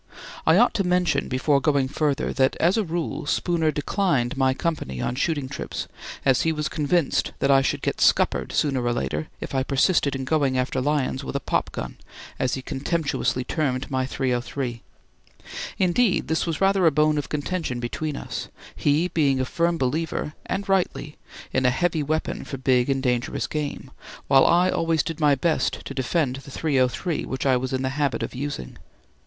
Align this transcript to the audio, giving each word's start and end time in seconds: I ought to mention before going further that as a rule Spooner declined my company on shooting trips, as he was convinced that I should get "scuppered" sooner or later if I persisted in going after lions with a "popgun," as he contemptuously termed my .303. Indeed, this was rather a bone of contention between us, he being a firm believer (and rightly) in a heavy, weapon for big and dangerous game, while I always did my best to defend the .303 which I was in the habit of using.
I 0.47 0.57
ought 0.57 0.73
to 0.73 0.83
mention 0.83 1.27
before 1.27 1.61
going 1.61 1.87
further 1.87 2.33
that 2.33 2.55
as 2.55 2.75
a 2.75 2.83
rule 2.83 3.27
Spooner 3.27 3.69
declined 3.69 4.35
my 4.35 4.55
company 4.55 4.99
on 4.99 5.13
shooting 5.13 5.47
trips, 5.47 5.87
as 6.25 6.41
he 6.41 6.51
was 6.51 6.67
convinced 6.67 7.33
that 7.37 7.51
I 7.51 7.61
should 7.61 7.83
get 7.83 8.01
"scuppered" 8.01 8.51
sooner 8.51 8.83
or 8.83 8.93
later 8.93 9.27
if 9.41 9.53
I 9.53 9.61
persisted 9.61 10.15
in 10.15 10.25
going 10.25 10.57
after 10.57 10.81
lions 10.81 11.23
with 11.23 11.35
a 11.35 11.39
"popgun," 11.39 11.97
as 12.39 12.55
he 12.55 12.63
contemptuously 12.63 13.43
termed 13.43 13.91
my 13.91 14.07
.303. 14.07 14.81
Indeed, 15.77 16.29
this 16.29 16.47
was 16.47 16.59
rather 16.59 16.87
a 16.87 16.91
bone 16.91 17.19
of 17.19 17.29
contention 17.29 17.79
between 17.79 18.15
us, 18.15 18.47
he 18.75 19.07
being 19.09 19.39
a 19.39 19.45
firm 19.45 19.77
believer 19.77 20.33
(and 20.47 20.67
rightly) 20.67 21.15
in 21.53 21.63
a 21.63 21.69
heavy, 21.69 22.01
weapon 22.01 22.43
for 22.43 22.57
big 22.57 22.89
and 22.89 23.03
dangerous 23.03 23.45
game, 23.45 23.91
while 24.27 24.47
I 24.47 24.71
always 24.71 25.03
did 25.03 25.19
my 25.19 25.35
best 25.35 25.85
to 25.85 25.93
defend 25.93 26.37
the 26.37 26.49
.303 26.49 27.27
which 27.27 27.45
I 27.45 27.55
was 27.55 27.71
in 27.71 27.83
the 27.83 27.89
habit 27.89 28.23
of 28.23 28.33
using. 28.33 28.79